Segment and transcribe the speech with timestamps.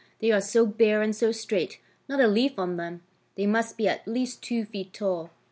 [0.19, 1.77] ''They are so bare and so straight,
[2.09, 3.03] not a leaf on them.
[3.35, 5.29] They must be at least two feet tall."